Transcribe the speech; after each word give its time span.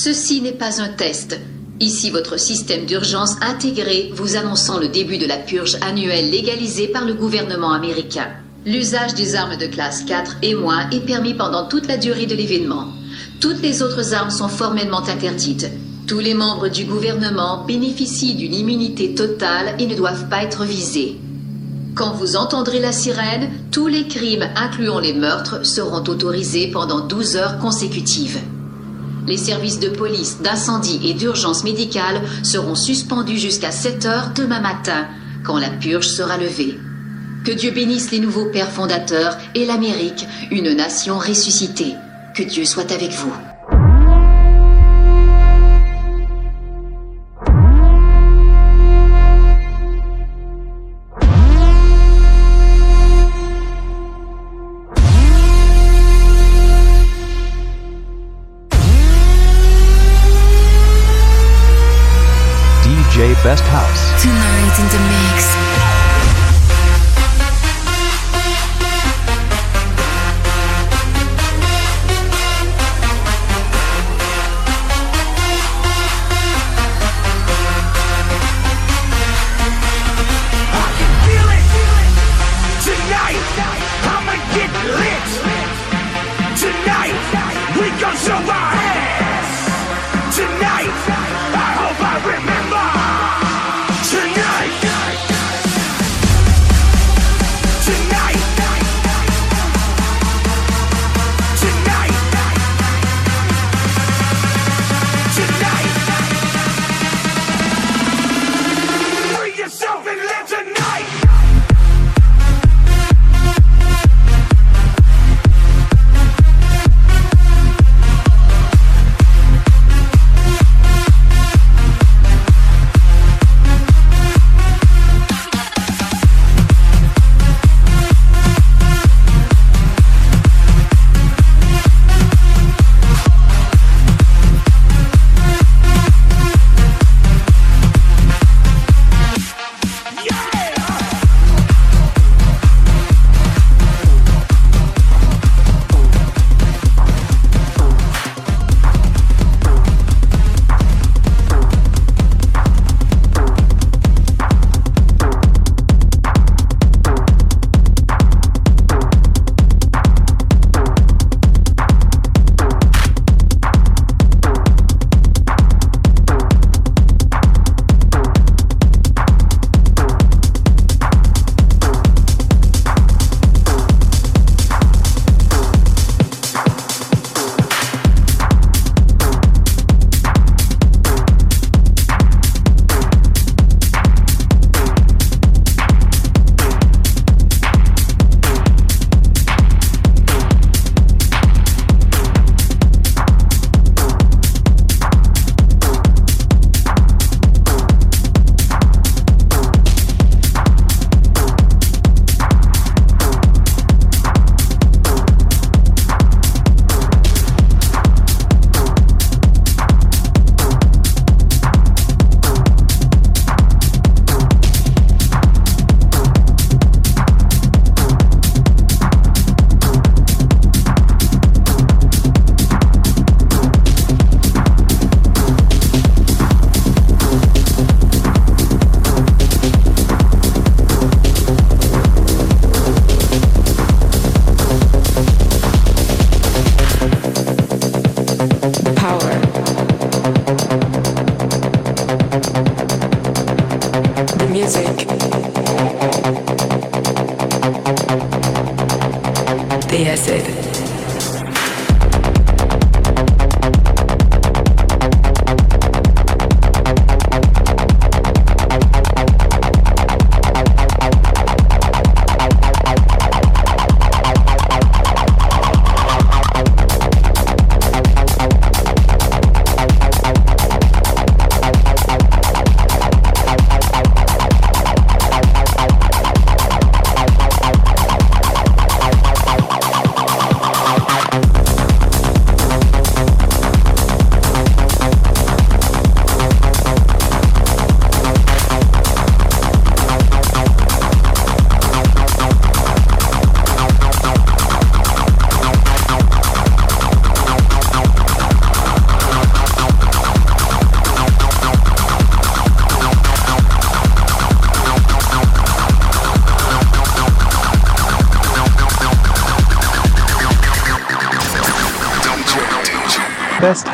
Ceci 0.00 0.40
n'est 0.40 0.52
pas 0.52 0.80
un 0.80 0.86
test. 0.86 1.40
Ici 1.80 2.10
votre 2.10 2.38
système 2.38 2.86
d'urgence 2.86 3.34
intégré 3.40 4.12
vous 4.14 4.36
annonçant 4.36 4.78
le 4.78 4.86
début 4.86 5.18
de 5.18 5.26
la 5.26 5.38
purge 5.38 5.76
annuelle 5.80 6.30
légalisée 6.30 6.86
par 6.86 7.04
le 7.04 7.14
gouvernement 7.14 7.72
américain. 7.72 8.28
L'usage 8.64 9.14
des 9.14 9.34
armes 9.34 9.56
de 9.56 9.66
classe 9.66 10.04
4 10.04 10.36
et 10.42 10.54
moins 10.54 10.88
est 10.90 11.04
permis 11.04 11.34
pendant 11.34 11.66
toute 11.66 11.88
la 11.88 11.96
durée 11.96 12.26
de 12.26 12.36
l'événement. 12.36 12.84
Toutes 13.40 13.60
les 13.60 13.82
autres 13.82 14.14
armes 14.14 14.30
sont 14.30 14.46
formellement 14.46 15.04
interdites. 15.04 15.68
Tous 16.06 16.20
les 16.20 16.34
membres 16.34 16.68
du 16.68 16.84
gouvernement 16.84 17.64
bénéficient 17.66 18.36
d'une 18.36 18.54
immunité 18.54 19.16
totale 19.16 19.74
et 19.80 19.88
ne 19.88 19.96
doivent 19.96 20.28
pas 20.28 20.44
être 20.44 20.62
visés. 20.62 21.16
Quand 21.96 22.12
vous 22.12 22.36
entendrez 22.36 22.78
la 22.78 22.92
sirène, 22.92 23.50
tous 23.72 23.88
les 23.88 24.06
crimes, 24.06 24.48
incluant 24.54 25.00
les 25.00 25.14
meurtres, 25.14 25.66
seront 25.66 26.04
autorisés 26.04 26.68
pendant 26.68 27.00
12 27.00 27.34
heures 27.34 27.58
consécutives. 27.58 28.38
Les 29.28 29.36
services 29.36 29.78
de 29.78 29.90
police, 29.90 30.40
d'incendie 30.40 31.00
et 31.04 31.12
d'urgence 31.12 31.62
médicale 31.62 32.22
seront 32.42 32.74
suspendus 32.74 33.36
jusqu'à 33.36 33.70
7 33.70 34.06
heures 34.06 34.30
demain 34.34 34.60
matin, 34.60 35.06
quand 35.44 35.58
la 35.58 35.68
purge 35.68 36.08
sera 36.08 36.38
levée. 36.38 36.78
Que 37.44 37.52
Dieu 37.52 37.70
bénisse 37.70 38.10
les 38.10 38.20
nouveaux 38.20 38.46
pères 38.46 38.70
fondateurs 38.70 39.36
et 39.54 39.66
l'Amérique, 39.66 40.26
une 40.50 40.72
nation 40.72 41.18
ressuscitée. 41.18 41.94
Que 42.34 42.42
Dieu 42.42 42.64
soit 42.64 42.90
avec 42.90 43.10
vous. 43.10 43.57
Tonight 64.18 64.80
in 64.80 64.88
the 64.88 65.17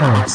House. 0.05 0.34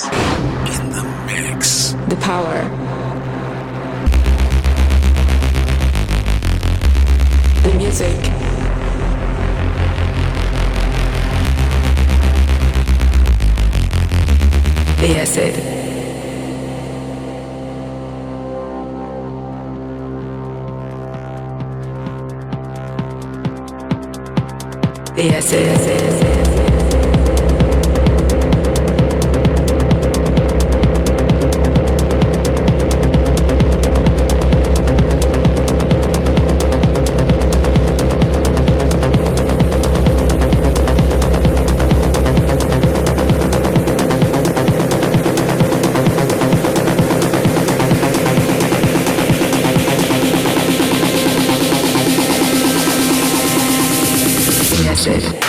The 54.90 55.49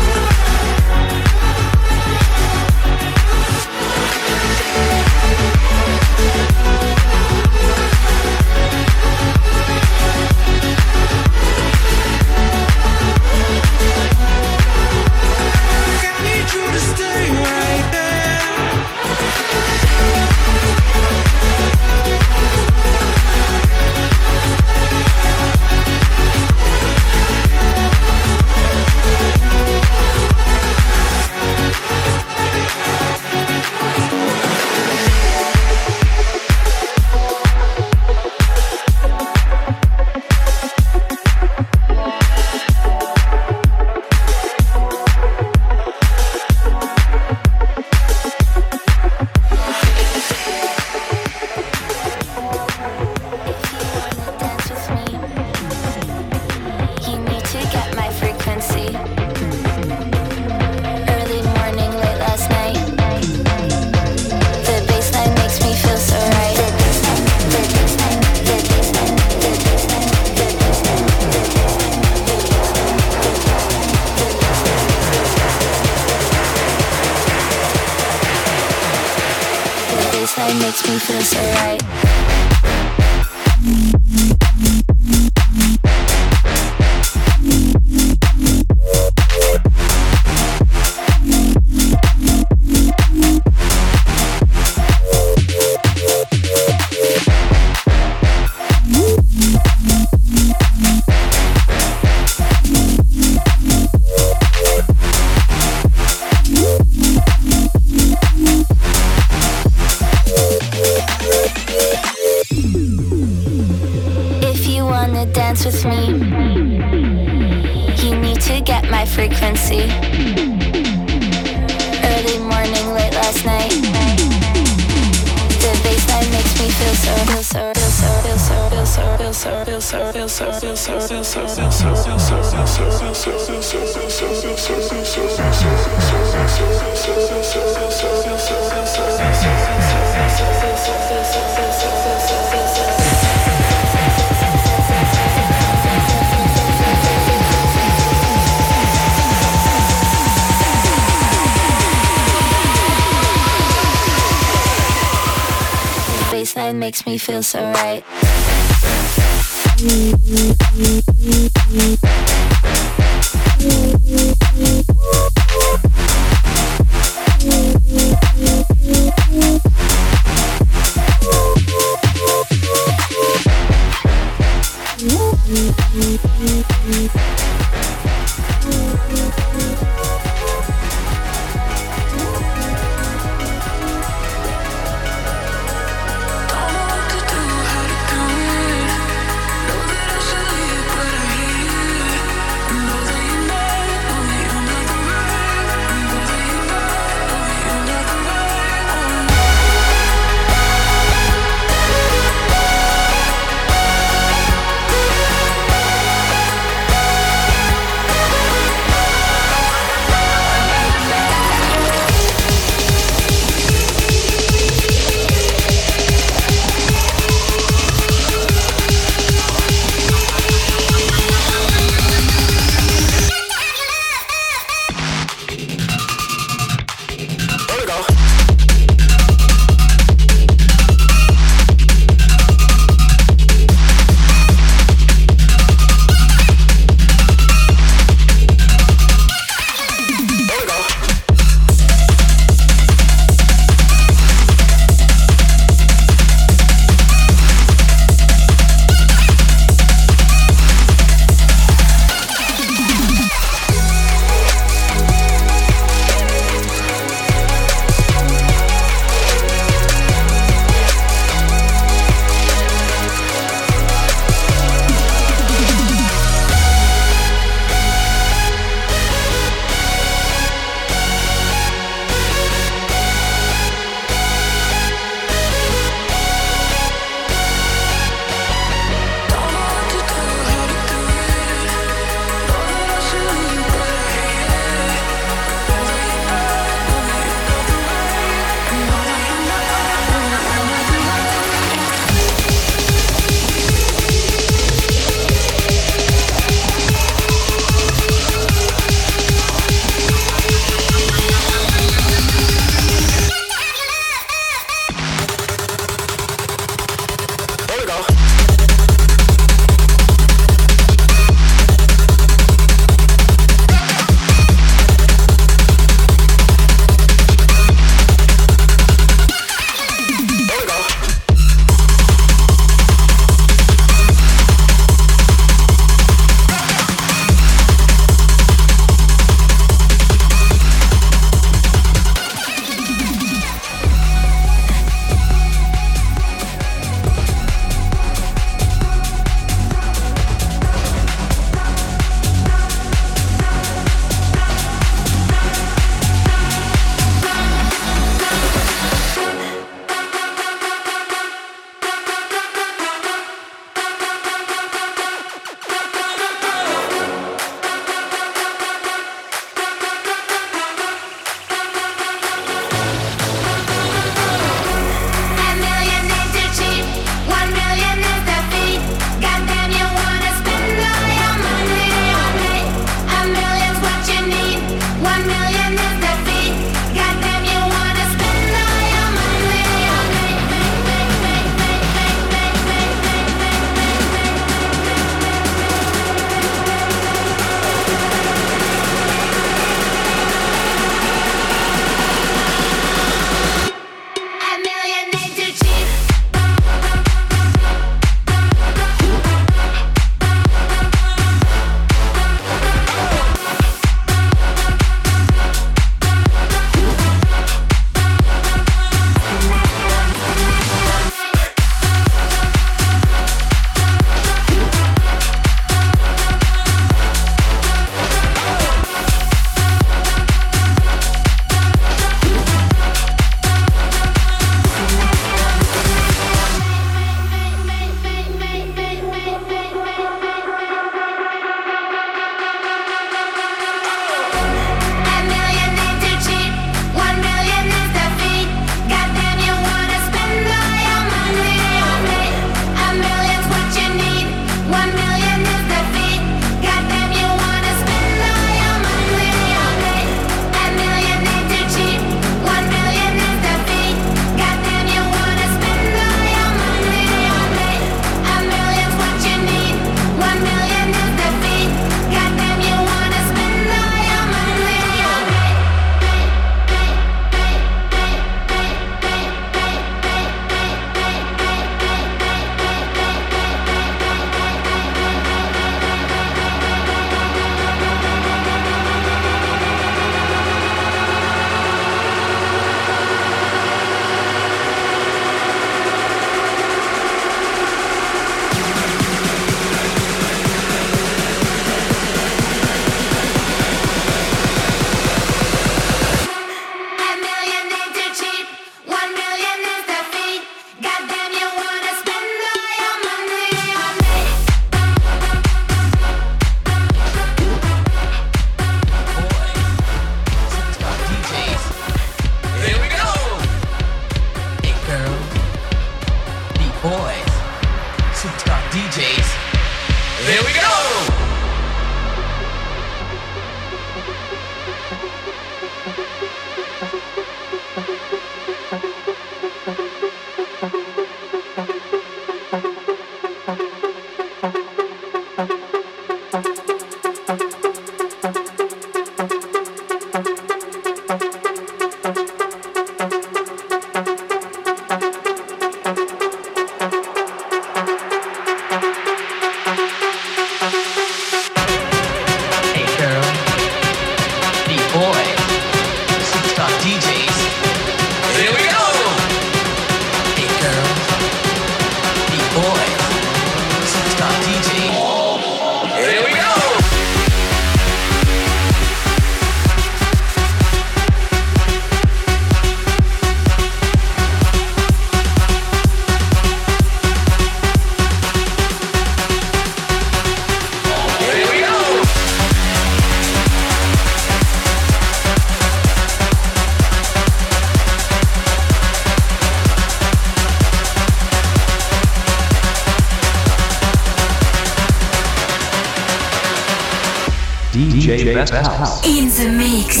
DJ, 597.72 598.34
Best 598.34 598.52
House. 598.52 599.06
In 599.06 599.28
the 599.28 599.56
mix. 599.56 600.00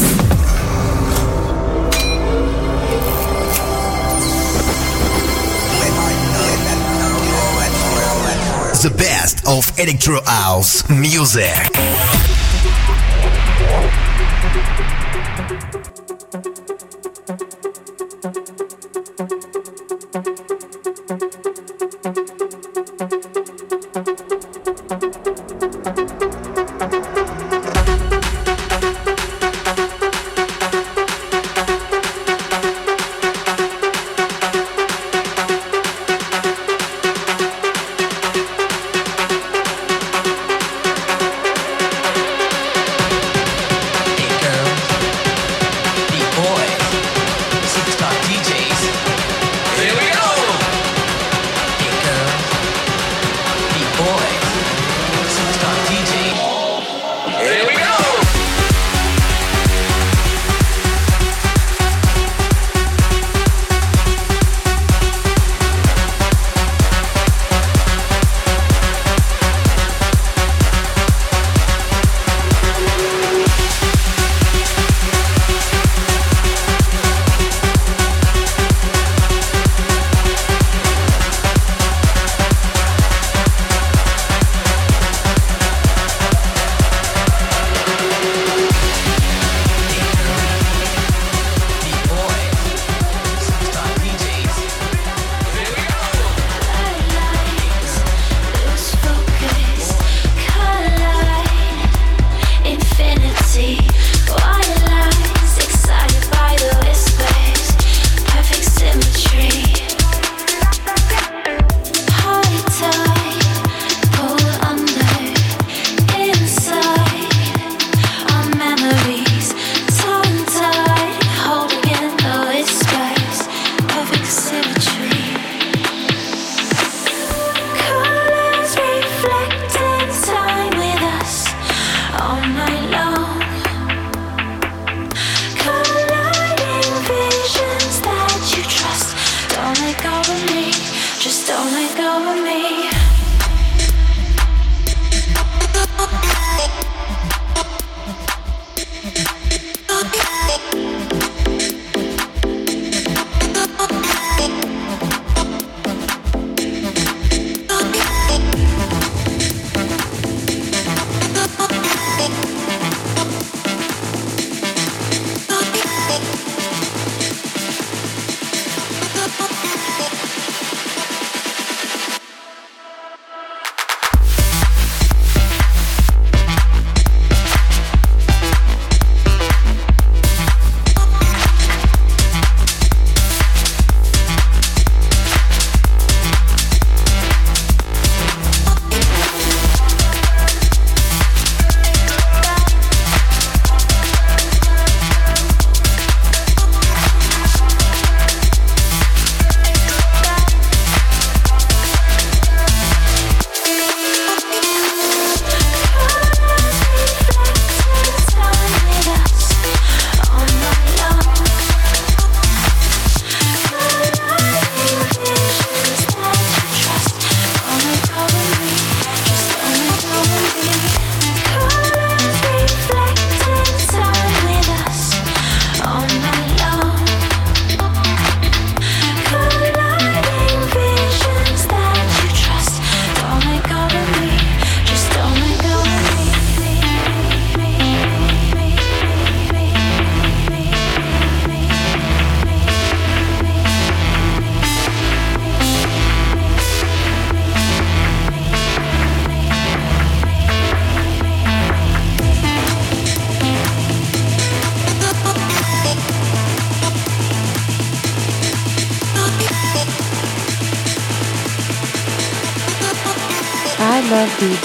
the 8.82 8.90
best 8.96 9.46
of 9.46 9.78
electro 9.78 10.22
house 10.24 10.88
music. 10.88 11.79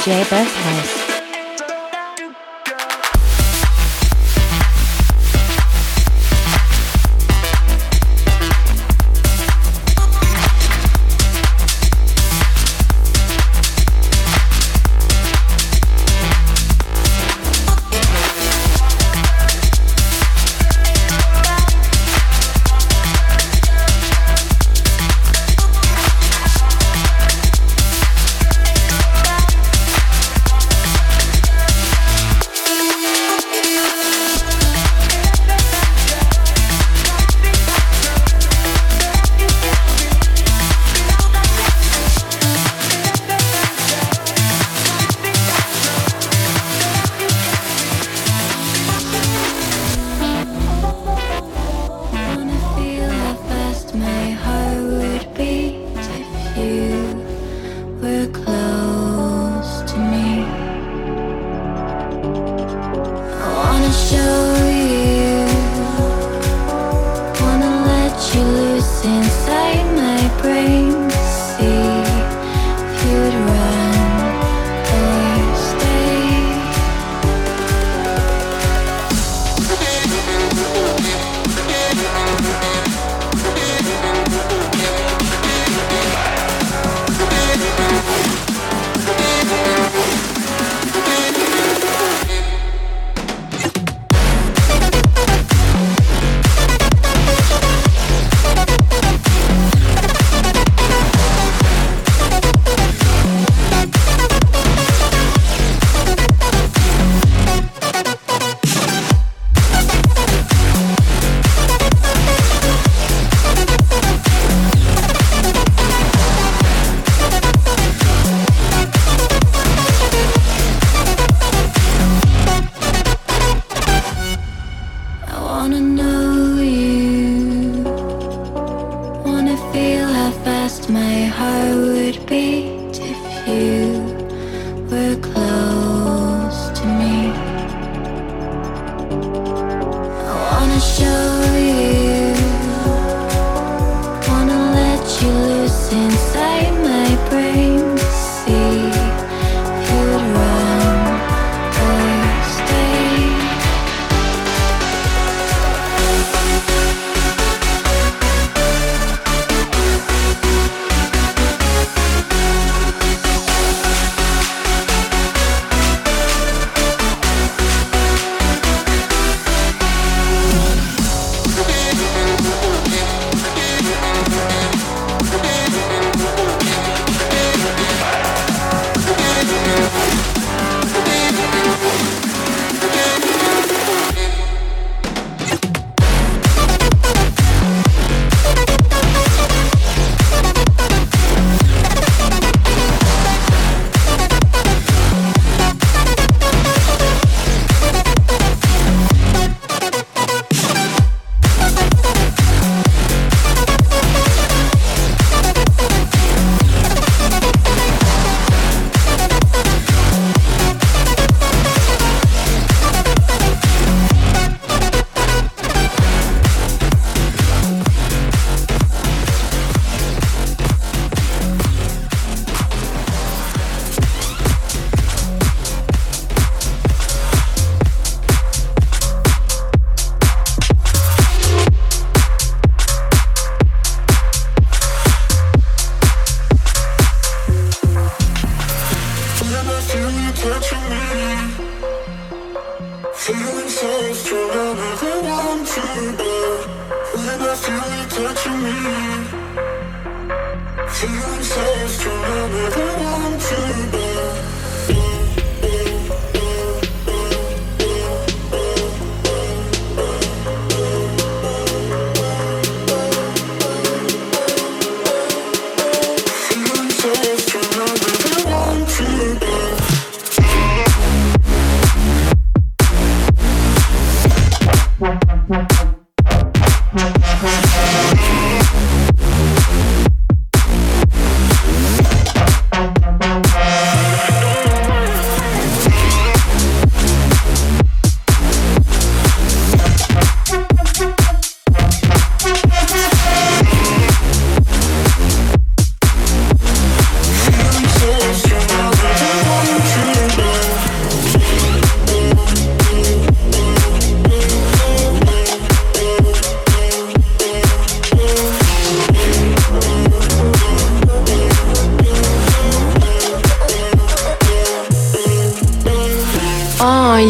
DJ 0.06 0.55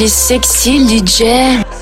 sexy 0.08 0.80
le 0.80 1.00
DJ. 1.00 1.75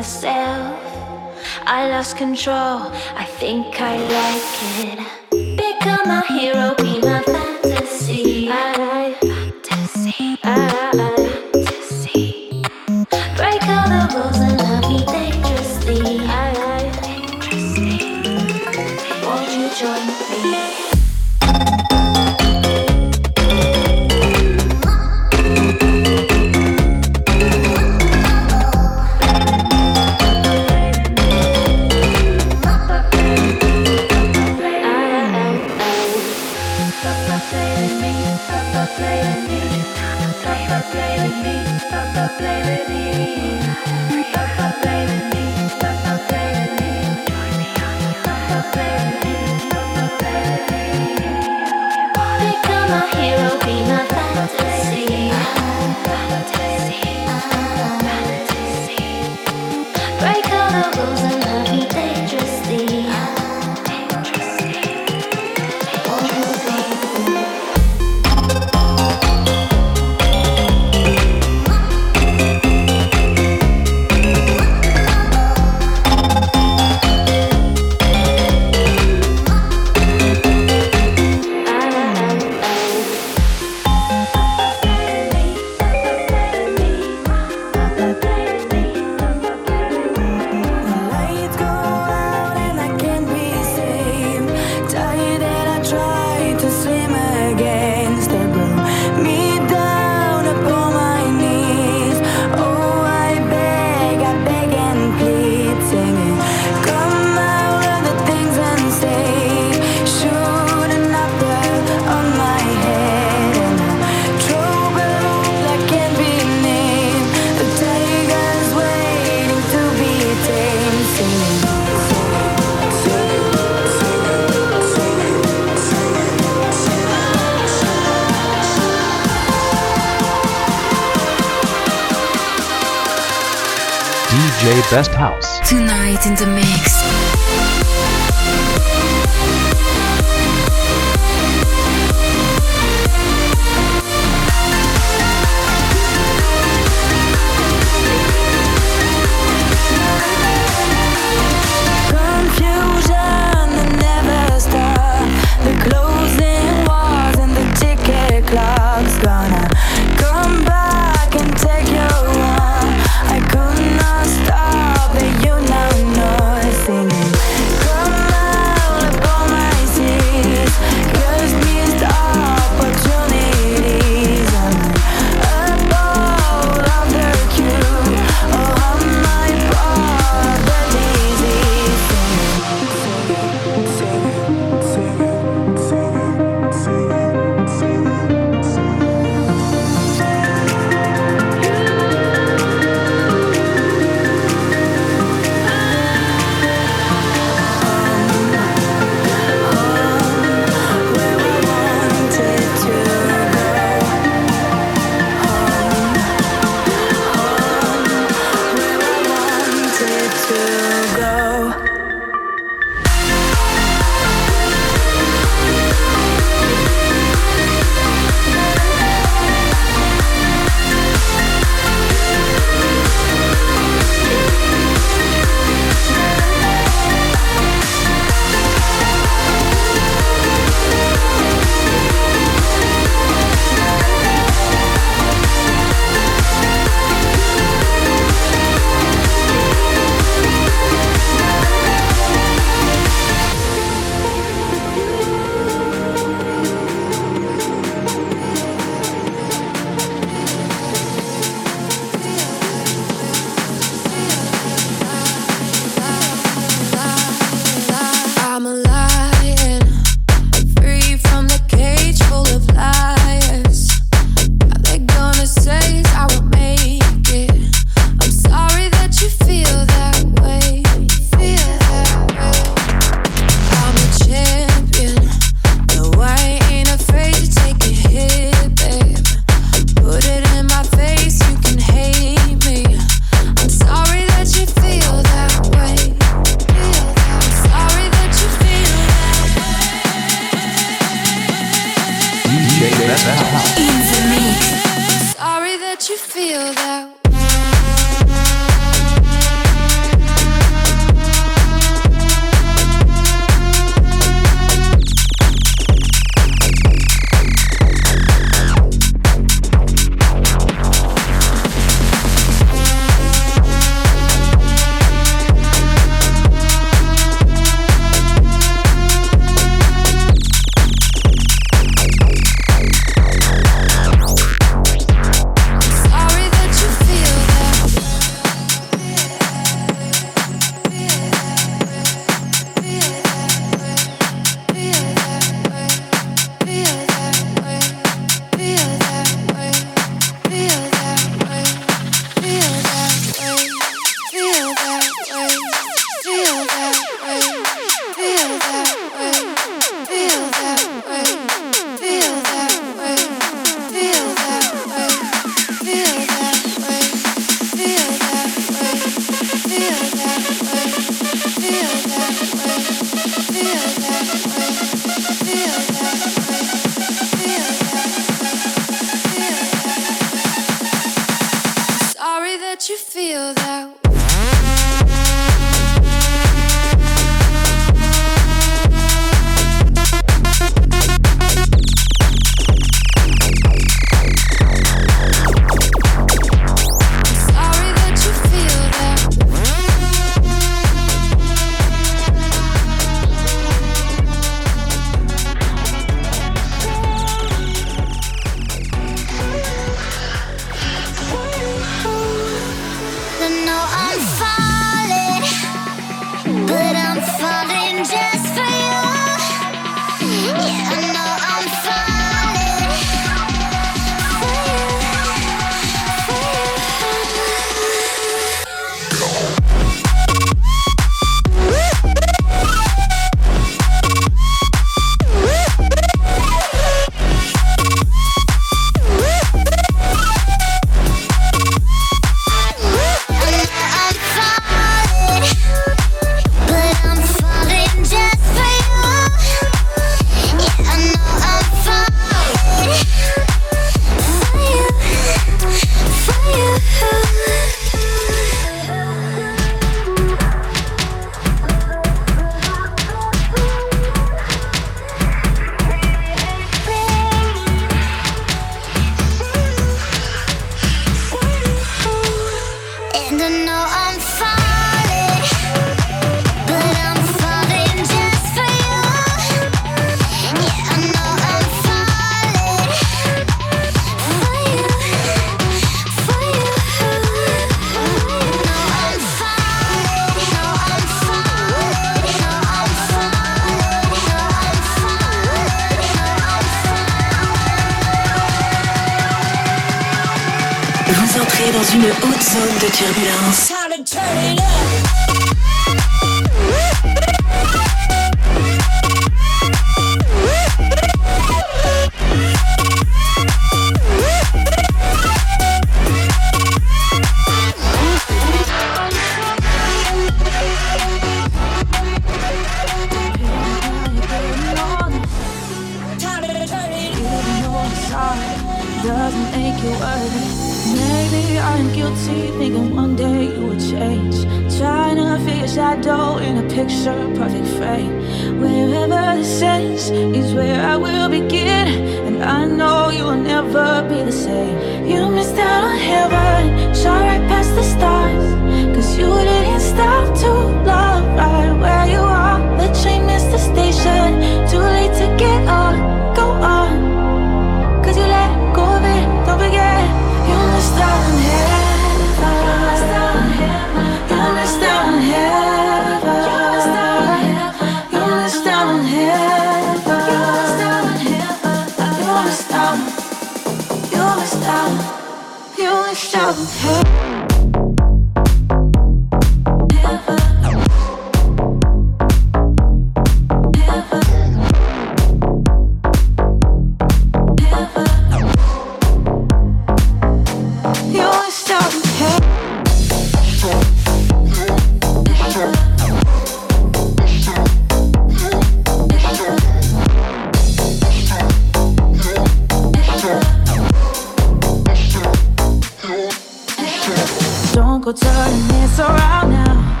Don't 598.10 598.22
turning 598.22 598.66
this 598.66 598.98
around 598.98 599.50
now. 599.50 600.00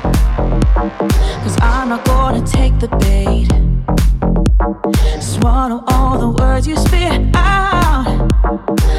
Cause 1.44 1.56
I'm 1.60 1.90
not 1.90 2.04
gonna 2.04 2.44
take 2.44 2.76
the 2.80 2.88
bait. 2.98 3.46
Swallow 5.22 5.84
all 5.86 6.18
the 6.18 6.30
words 6.42 6.66
you 6.66 6.74
spit 6.76 7.20
out. 7.36 8.28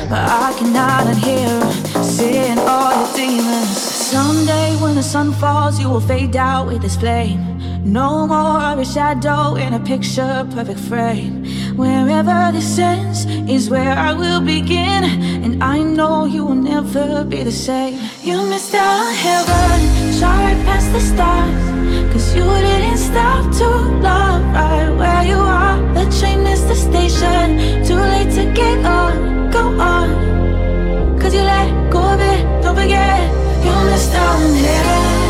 But 0.10 0.24
I 0.44 0.56
cannot 0.58 1.08
unhear 1.08 1.60
seeing 2.02 2.58
all 2.60 2.96
your 2.96 3.14
demons. 3.14 3.78
Someday 3.78 4.78
when 4.78 4.96
the 4.96 5.04
sun 5.04 5.34
falls, 5.34 5.78
you 5.78 5.90
will 5.90 6.00
fade 6.00 6.38
out 6.38 6.68
with 6.68 6.82
this 6.82 6.96
flame. 6.96 7.42
No 7.84 8.26
more 8.28 8.62
of 8.62 8.80
a 8.80 8.86
shadow 8.86 9.56
in 9.56 9.74
a 9.74 9.80
picture 9.82 10.48
perfect 10.54 10.80
frame. 10.80 11.41
Wherever 11.76 12.52
this 12.52 12.78
ends 12.80 13.26
is 13.50 13.70
where 13.70 13.94
I 13.94 14.14
will 14.14 14.42
begin. 14.42 15.04
And 15.44 15.64
I 15.64 15.82
know 15.82 16.26
you 16.26 16.46
will 16.46 16.56
never 16.56 17.24
be 17.24 17.44
the 17.44 17.52
same. 17.52 18.00
You 18.22 18.46
missed 18.50 18.74
out 18.74 19.08
on 19.08 19.14
heaven, 19.14 20.14
shot 20.20 20.38
right 20.38 20.66
past 20.66 20.92
the 20.92 21.00
stars. 21.00 22.14
Cause 22.14 22.36
you 22.36 22.44
didn't 22.44 22.98
stop 22.98 23.44
to 23.60 23.68
love 24.08 24.44
right 24.54 24.90
where 24.98 25.24
you 25.24 25.38
are. 25.38 25.78
The 25.94 26.06
train 26.20 26.44
missed 26.44 26.68
the 26.68 26.76
station, 26.76 27.86
too 27.86 27.96
late 27.96 28.32
to 28.36 28.52
get 28.54 28.86
on. 28.86 29.50
Go 29.52 29.64
on. 29.80 31.20
Cause 31.20 31.34
you 31.34 31.42
let 31.42 31.92
go 31.92 32.02
of 32.02 32.20
it, 32.20 32.62
don't 32.62 32.76
forget. 32.76 33.22
You 33.64 33.72
missed 33.90 34.14
out 34.14 34.42
on 34.42 34.54
heaven. 34.56 35.21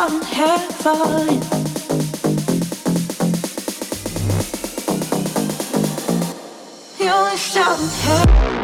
On 0.00 0.22
heaven. 0.22 1.28
You 6.98 7.24
missed 7.30 7.56
out 7.56 7.78
on 7.78 7.88
heaven. 7.88 8.59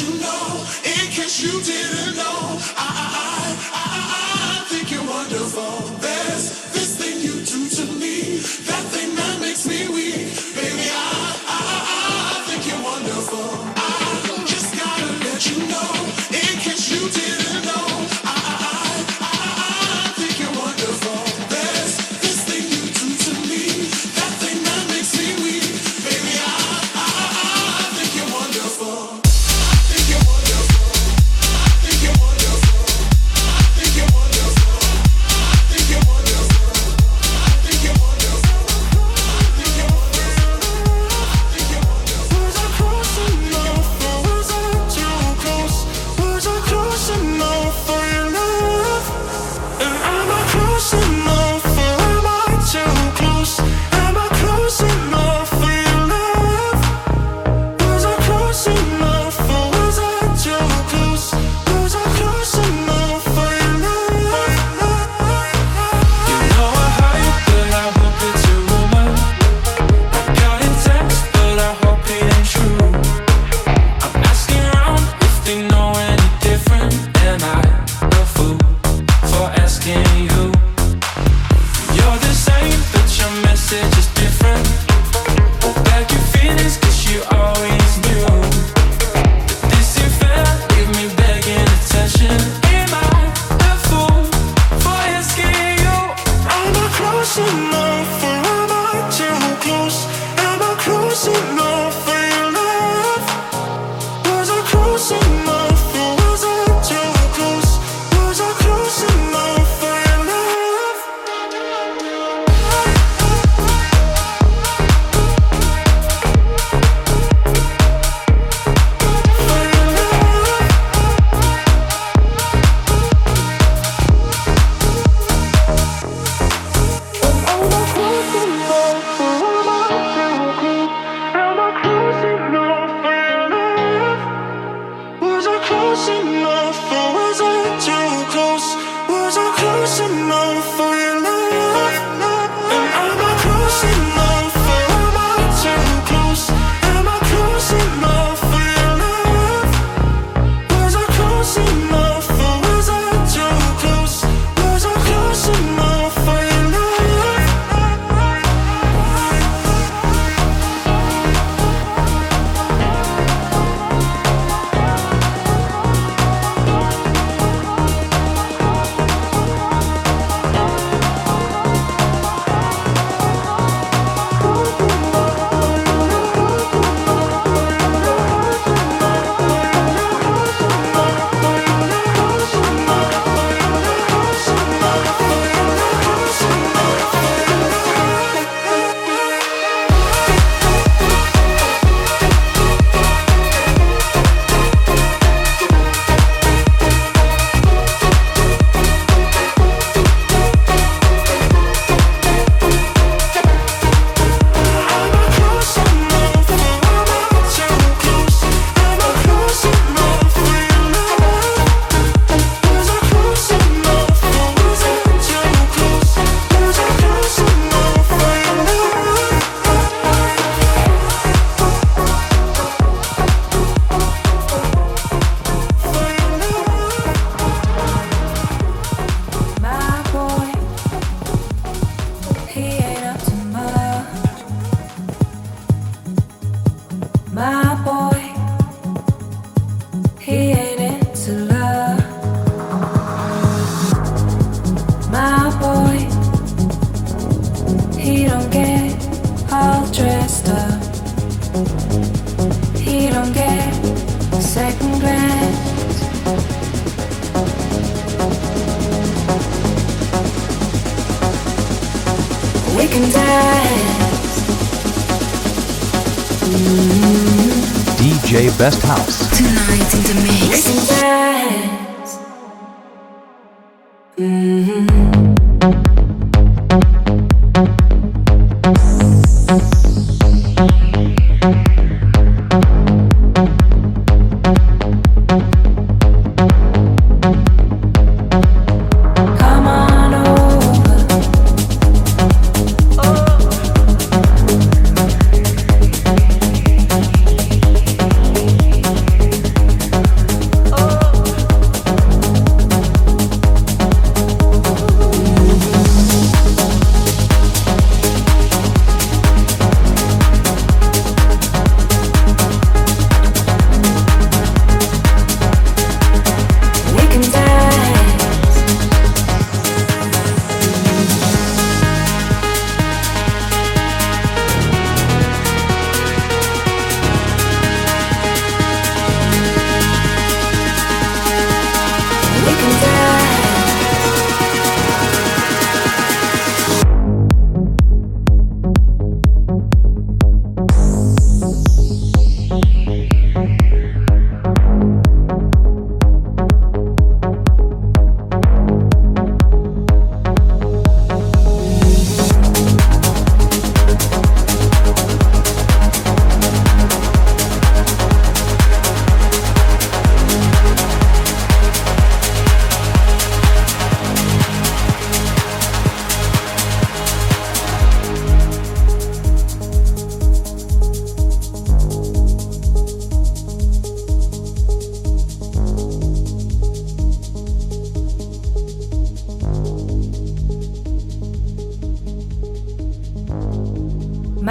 you 0.00 0.18
know 0.18 0.39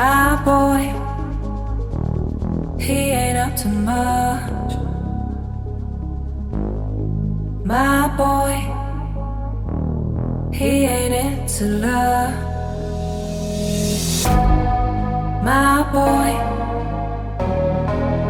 My 0.01 0.41
boy, 0.45 0.81
he 2.79 2.99
ain't 3.21 3.37
up 3.37 3.53
to 3.57 3.67
much. 3.67 4.71
My 7.65 8.07
boy, 8.21 8.53
he 10.57 10.85
ain't 10.85 11.13
into 11.13 11.65
love. 11.85 12.33
My 15.43 15.83
boy, 15.97 16.31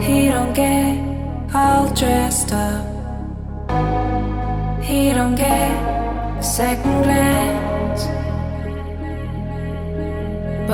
he 0.01 0.29
don't 0.29 0.53
get 0.55 0.97
all 1.53 1.87
dressed 1.93 2.51
up. 2.51 2.83
He 4.81 5.11
don't 5.13 5.35
get 5.35 6.41
second 6.41 7.03
glance. 7.03 7.48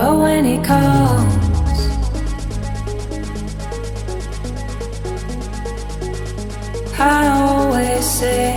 but 0.06 0.20
when 0.20 0.46
he 0.46 0.58
calls, 0.60 1.80
I 7.00 7.28
always 7.28 8.06
say. 8.06 8.55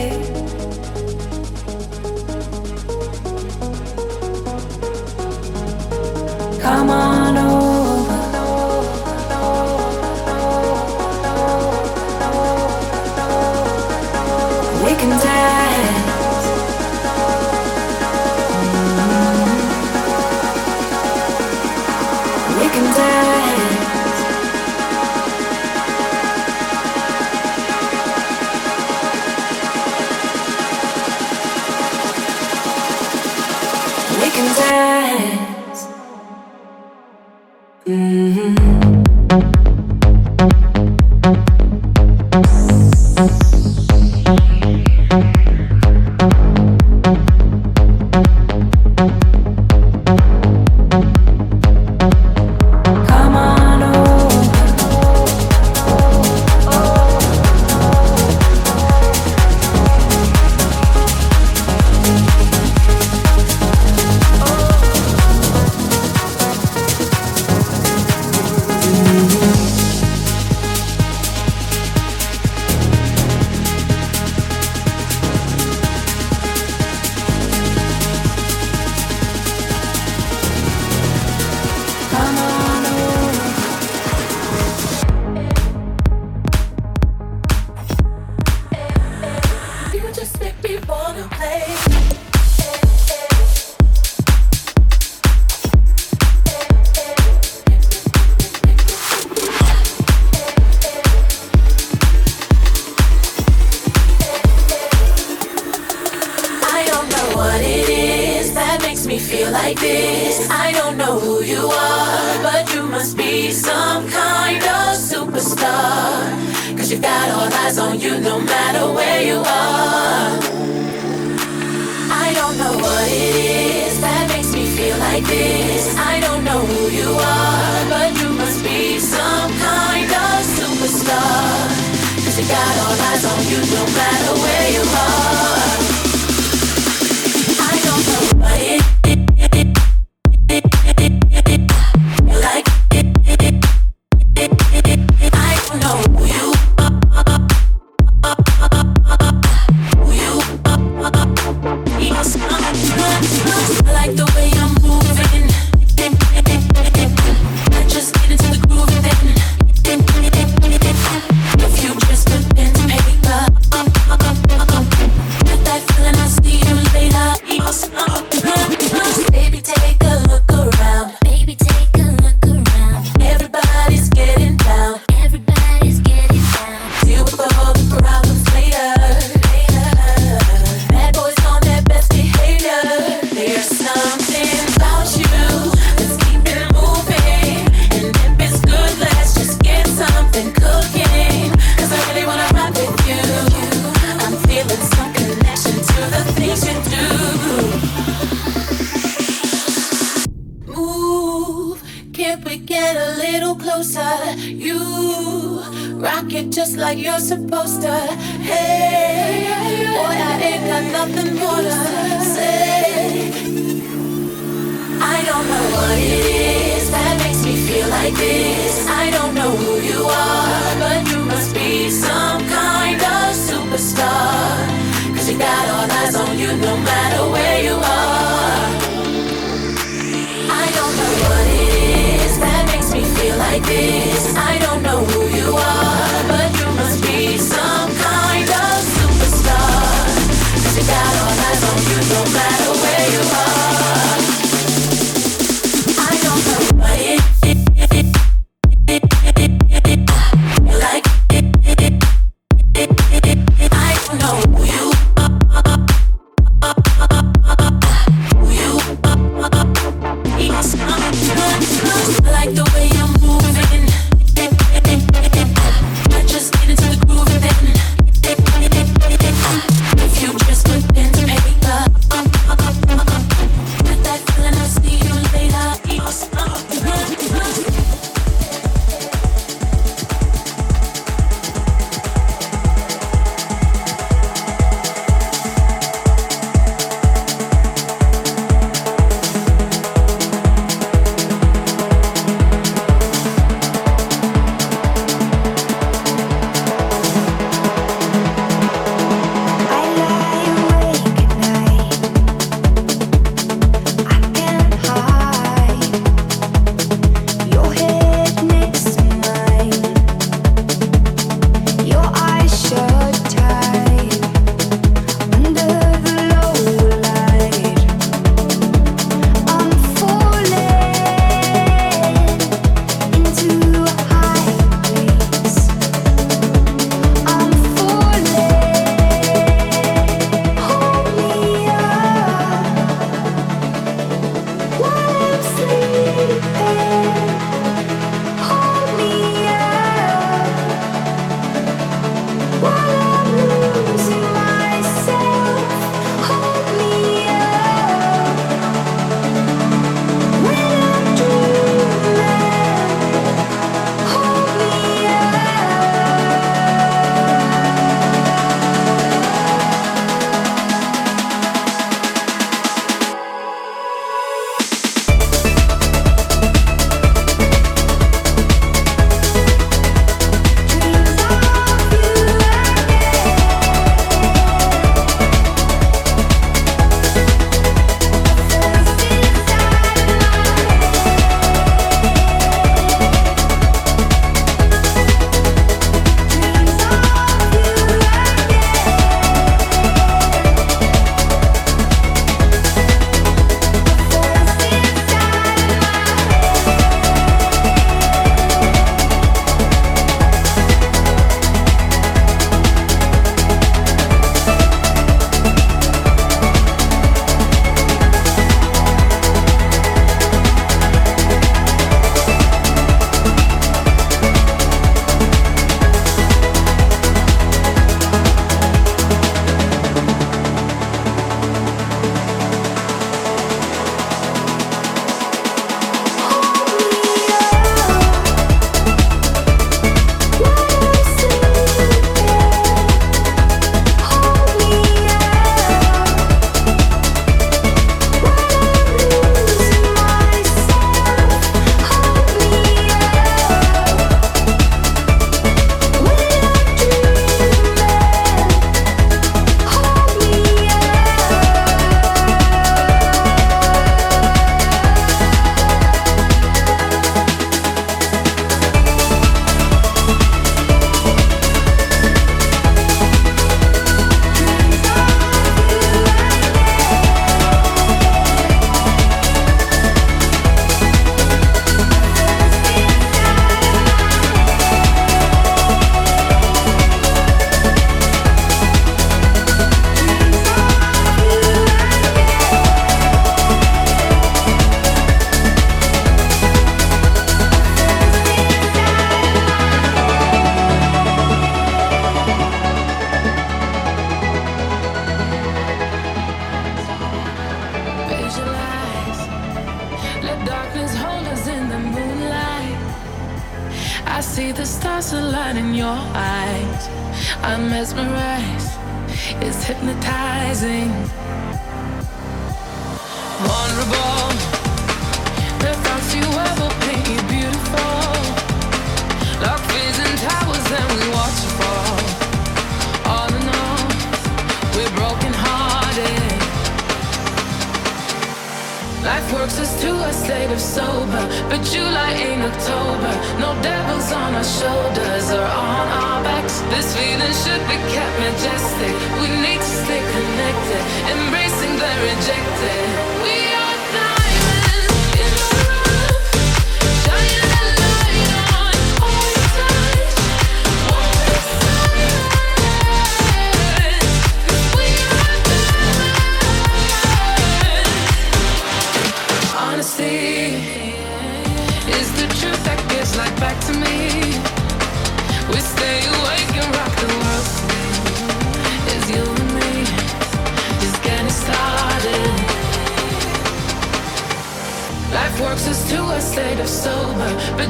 our 534.38 534.44
shoulders 534.44 535.32
or 535.32 535.42
on 535.42 535.86
our 535.98 536.22
backs. 536.22 536.60
This 536.70 536.94
feeling 536.96 537.34
should 537.42 537.64
be 537.66 537.74
kept 537.90 538.14
majestic. 538.22 538.94
We 539.18 539.28
need 539.42 539.58
to 539.58 539.74
stay 539.82 539.98
connected, 540.14 540.82
embracing 541.10 541.74
the 541.82 541.90
rejected. 542.06 542.86
We 543.24 543.57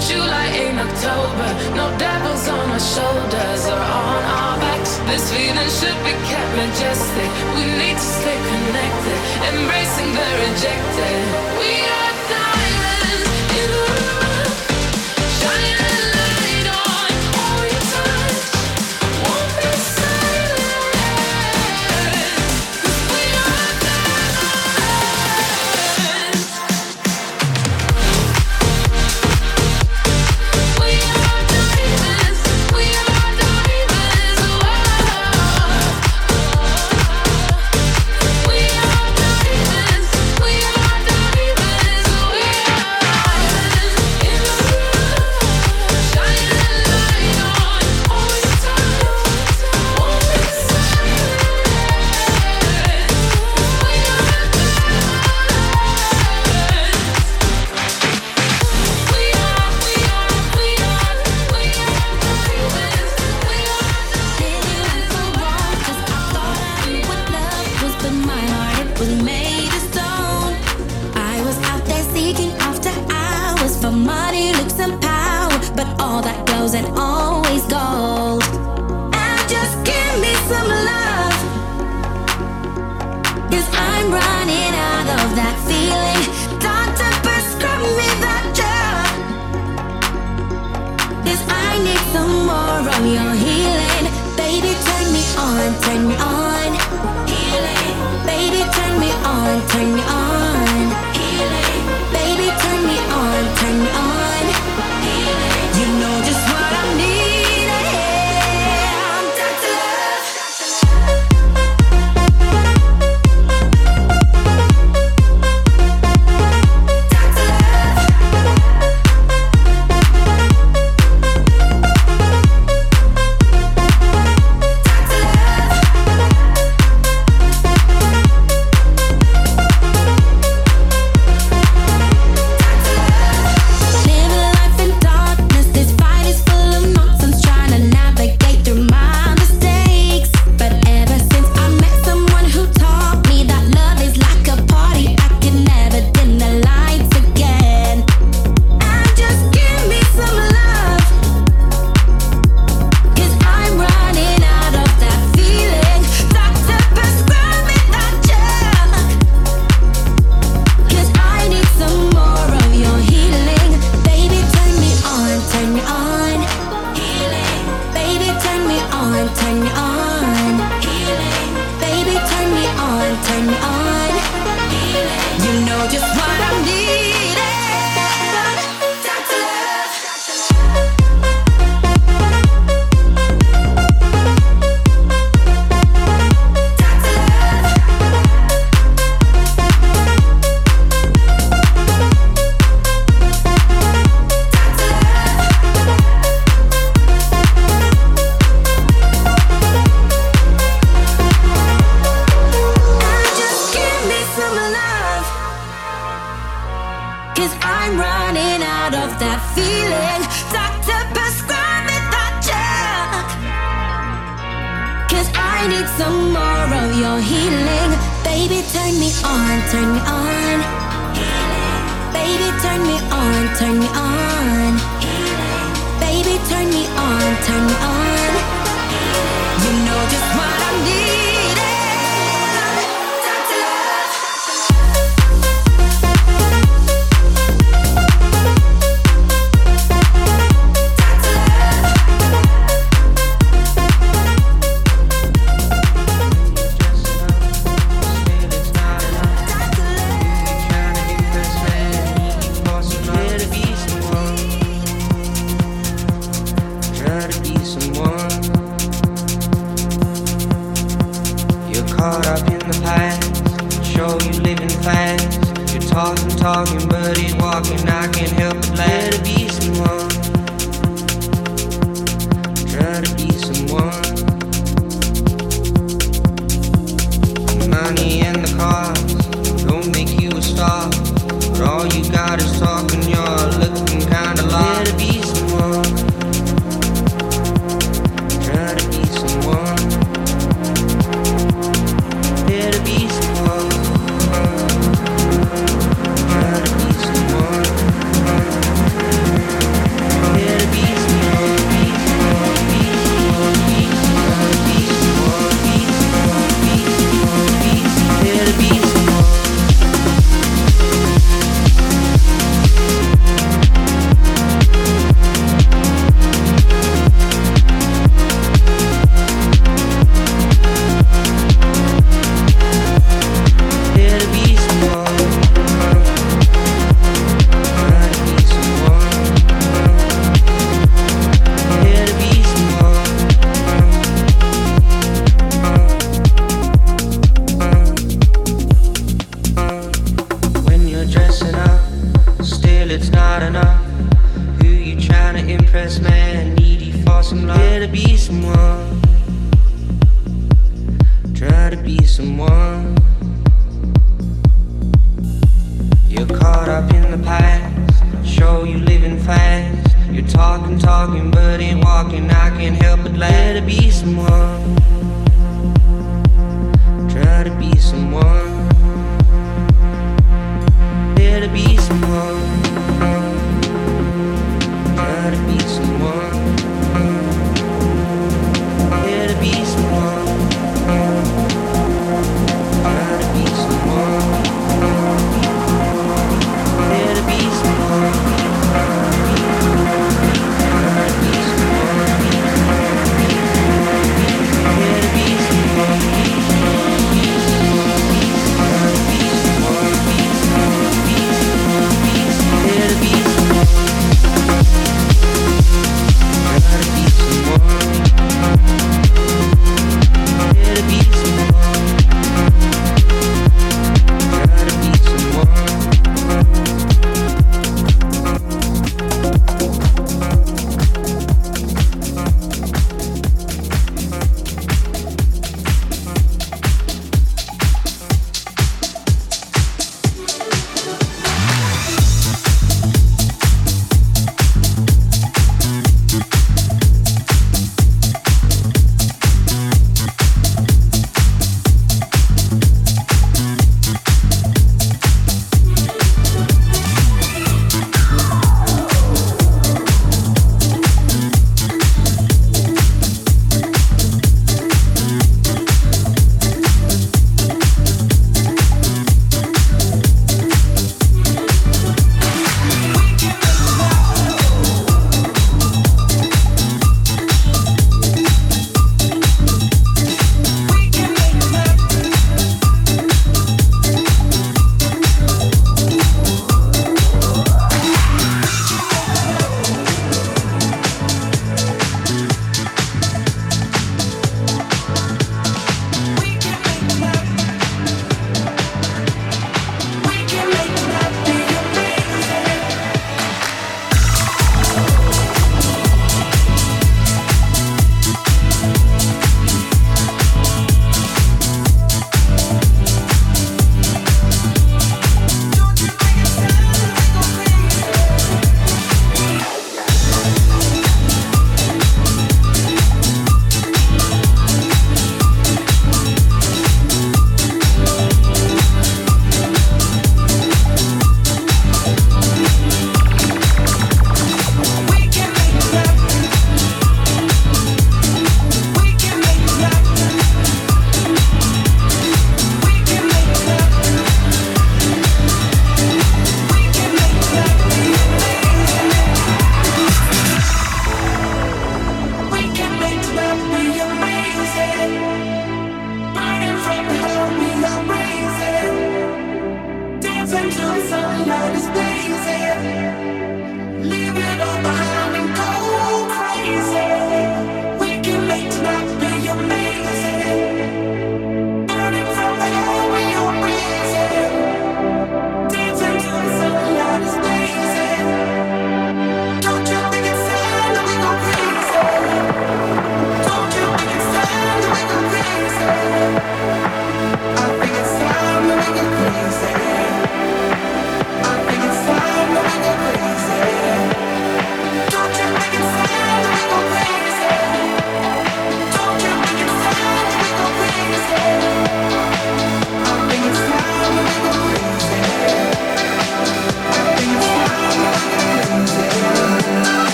July 0.00 0.48
in 0.64 0.78
October. 0.78 1.48
No 1.74 1.86
devils 1.98 2.48
on 2.48 2.70
our 2.70 2.80
shoulders 2.80 3.66
or 3.66 3.80
on 3.80 4.22
our 4.36 4.58
backs. 4.60 4.98
This 5.08 5.32
feeling 5.32 5.70
should 5.78 5.98
be 6.04 6.12
kept 6.28 6.52
majestic. 6.56 7.30
We 7.56 7.64
need 7.80 7.96
to 7.96 8.08
stay 8.20 8.38
connected, 8.50 9.18
embracing 9.50 10.10
the 10.12 10.28
rejected. 10.44 11.55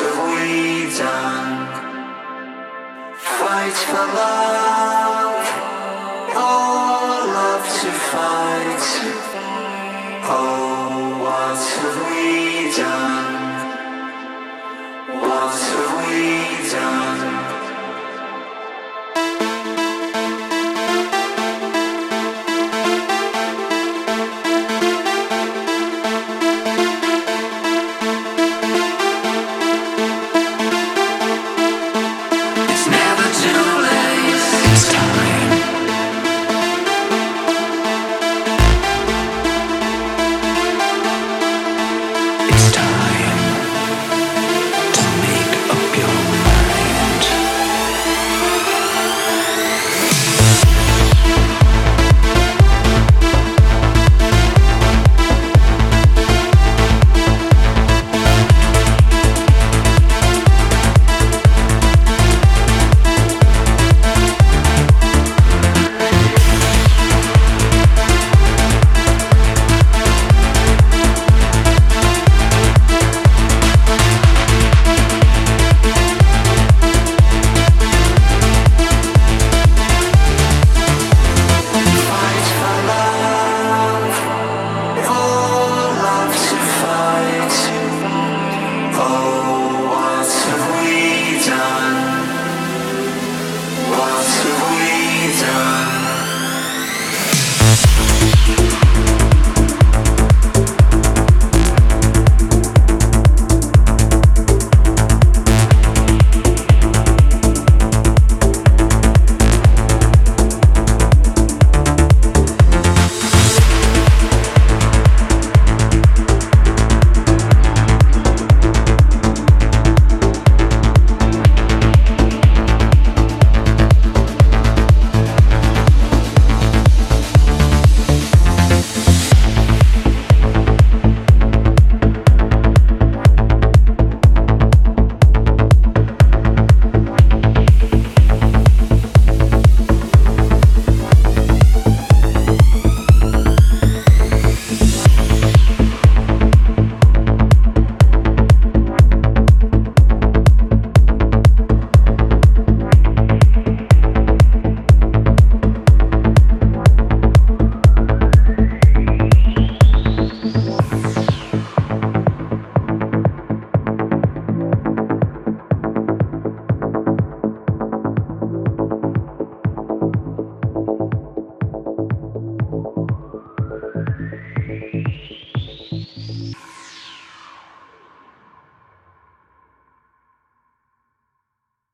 Have 0.00 0.18
we 0.28 0.90
done? 0.96 1.66
Fight 3.18 3.76
for 3.90 4.06
love, 4.18 4.55